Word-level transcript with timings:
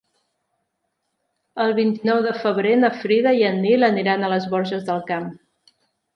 El 1.65 1.73
vint-i-nou 1.79 2.21
de 2.27 2.31
febrer 2.39 2.73
na 2.85 2.91
Frida 3.03 3.35
i 3.43 3.47
en 3.51 3.61
Nil 3.67 3.91
aniran 3.91 4.27
a 4.27 4.33
les 4.35 4.51
Borges 4.57 4.91
del 4.91 5.07
Camp. 5.13 5.31